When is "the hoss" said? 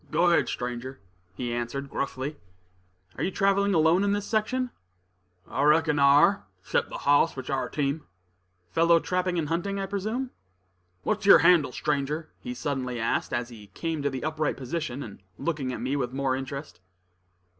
6.89-7.35